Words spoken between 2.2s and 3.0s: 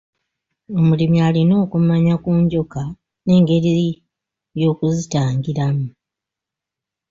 ku njoka